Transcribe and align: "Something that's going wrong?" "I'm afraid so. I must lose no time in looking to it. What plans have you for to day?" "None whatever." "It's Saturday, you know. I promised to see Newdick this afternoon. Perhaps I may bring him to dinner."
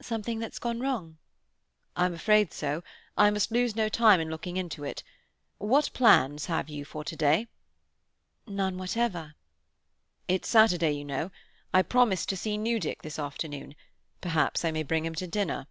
"Something 0.00 0.38
that's 0.38 0.60
going 0.60 0.78
wrong?" 0.78 1.16
"I'm 1.96 2.14
afraid 2.14 2.52
so. 2.52 2.84
I 3.16 3.30
must 3.30 3.50
lose 3.50 3.74
no 3.74 3.88
time 3.88 4.20
in 4.20 4.30
looking 4.30 4.68
to 4.68 4.84
it. 4.84 5.02
What 5.58 5.90
plans 5.92 6.46
have 6.46 6.68
you 6.68 6.84
for 6.84 7.02
to 7.02 7.16
day?" 7.16 7.48
"None 8.46 8.78
whatever." 8.78 9.34
"It's 10.28 10.48
Saturday, 10.48 10.92
you 10.92 11.04
know. 11.04 11.32
I 11.74 11.82
promised 11.82 12.28
to 12.28 12.36
see 12.36 12.56
Newdick 12.56 13.02
this 13.02 13.18
afternoon. 13.18 13.74
Perhaps 14.20 14.64
I 14.64 14.70
may 14.70 14.84
bring 14.84 15.04
him 15.04 15.16
to 15.16 15.26
dinner." 15.26 15.66